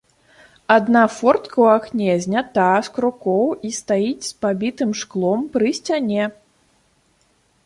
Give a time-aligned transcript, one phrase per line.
[0.75, 6.23] Адна фортка ў акне знята з крукоў і стаіць з пабітым шклом пры сцяне.